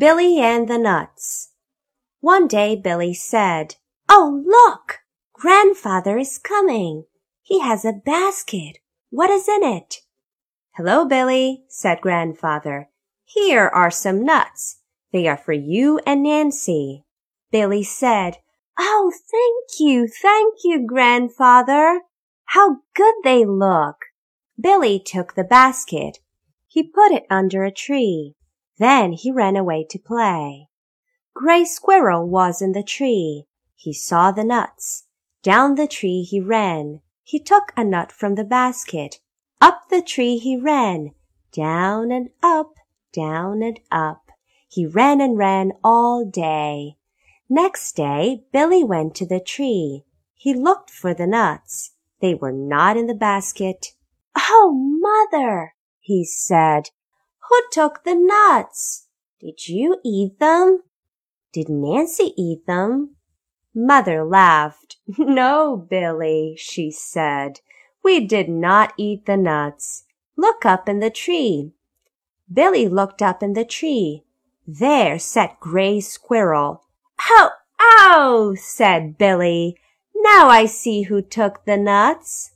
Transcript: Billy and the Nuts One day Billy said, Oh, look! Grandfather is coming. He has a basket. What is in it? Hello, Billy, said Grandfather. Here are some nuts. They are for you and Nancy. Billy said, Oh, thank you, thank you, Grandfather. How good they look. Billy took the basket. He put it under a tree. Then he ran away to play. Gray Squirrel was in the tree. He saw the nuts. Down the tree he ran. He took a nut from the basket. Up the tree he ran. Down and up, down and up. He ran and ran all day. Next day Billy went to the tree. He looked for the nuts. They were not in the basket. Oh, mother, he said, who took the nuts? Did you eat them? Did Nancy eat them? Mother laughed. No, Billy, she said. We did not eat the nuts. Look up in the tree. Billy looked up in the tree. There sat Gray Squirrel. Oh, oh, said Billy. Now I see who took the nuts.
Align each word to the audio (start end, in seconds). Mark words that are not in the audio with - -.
Billy 0.00 0.40
and 0.40 0.66
the 0.66 0.78
Nuts 0.78 1.50
One 2.20 2.48
day 2.48 2.74
Billy 2.74 3.12
said, 3.12 3.74
Oh, 4.08 4.42
look! 4.46 5.00
Grandfather 5.34 6.16
is 6.16 6.38
coming. 6.38 7.04
He 7.42 7.60
has 7.60 7.84
a 7.84 7.92
basket. 7.92 8.78
What 9.10 9.28
is 9.28 9.46
in 9.46 9.62
it? 9.62 9.96
Hello, 10.70 11.04
Billy, 11.04 11.64
said 11.68 12.00
Grandfather. 12.00 12.88
Here 13.26 13.68
are 13.68 13.90
some 13.90 14.24
nuts. 14.24 14.78
They 15.12 15.28
are 15.28 15.36
for 15.36 15.52
you 15.52 16.00
and 16.06 16.22
Nancy. 16.22 17.04
Billy 17.52 17.82
said, 17.82 18.38
Oh, 18.78 19.12
thank 19.30 19.80
you, 19.80 20.08
thank 20.08 20.60
you, 20.64 20.86
Grandfather. 20.86 22.00
How 22.46 22.78
good 22.96 23.16
they 23.22 23.44
look. 23.44 23.96
Billy 24.58 24.98
took 24.98 25.34
the 25.34 25.44
basket. 25.44 26.20
He 26.68 26.82
put 26.82 27.12
it 27.12 27.26
under 27.28 27.64
a 27.64 27.70
tree. 27.70 28.36
Then 28.80 29.12
he 29.12 29.30
ran 29.30 29.56
away 29.56 29.84
to 29.90 29.98
play. 29.98 30.70
Gray 31.34 31.66
Squirrel 31.66 32.26
was 32.26 32.62
in 32.62 32.72
the 32.72 32.82
tree. 32.82 33.44
He 33.76 33.92
saw 33.92 34.32
the 34.32 34.42
nuts. 34.42 35.04
Down 35.42 35.74
the 35.74 35.86
tree 35.86 36.22
he 36.22 36.40
ran. 36.40 37.02
He 37.22 37.38
took 37.38 37.74
a 37.76 37.84
nut 37.84 38.10
from 38.10 38.36
the 38.36 38.44
basket. 38.44 39.20
Up 39.60 39.90
the 39.90 40.00
tree 40.00 40.38
he 40.38 40.56
ran. 40.56 41.10
Down 41.52 42.10
and 42.10 42.30
up, 42.42 42.76
down 43.12 43.62
and 43.62 43.78
up. 43.92 44.30
He 44.66 44.86
ran 44.86 45.20
and 45.20 45.36
ran 45.36 45.72
all 45.84 46.24
day. 46.24 46.96
Next 47.50 47.94
day 47.94 48.44
Billy 48.50 48.82
went 48.82 49.14
to 49.16 49.26
the 49.26 49.40
tree. 49.40 50.04
He 50.34 50.54
looked 50.54 50.88
for 50.88 51.12
the 51.12 51.26
nuts. 51.26 51.92
They 52.22 52.34
were 52.34 52.52
not 52.52 52.96
in 52.96 53.08
the 53.08 53.14
basket. 53.14 53.88
Oh, 54.34 54.72
mother, 54.72 55.74
he 55.98 56.24
said, 56.24 56.88
who 57.50 57.60
took 57.72 58.04
the 58.04 58.14
nuts? 58.14 59.08
Did 59.40 59.68
you 59.68 59.98
eat 60.04 60.38
them? 60.38 60.84
Did 61.52 61.68
Nancy 61.68 62.32
eat 62.36 62.64
them? 62.66 63.16
Mother 63.74 64.24
laughed. 64.24 64.96
No, 65.18 65.76
Billy, 65.76 66.54
she 66.56 66.92
said. 66.92 67.60
We 68.04 68.24
did 68.24 68.48
not 68.48 68.92
eat 68.96 69.26
the 69.26 69.36
nuts. 69.36 70.04
Look 70.36 70.64
up 70.64 70.88
in 70.88 71.00
the 71.00 71.10
tree. 71.10 71.72
Billy 72.52 72.88
looked 72.88 73.20
up 73.20 73.42
in 73.42 73.54
the 73.54 73.64
tree. 73.64 74.22
There 74.66 75.18
sat 75.18 75.58
Gray 75.58 76.00
Squirrel. 76.00 76.84
Oh, 77.28 77.50
oh, 77.80 78.54
said 78.56 79.18
Billy. 79.18 79.76
Now 80.14 80.48
I 80.48 80.66
see 80.66 81.02
who 81.02 81.20
took 81.20 81.64
the 81.64 81.76
nuts. 81.76 82.52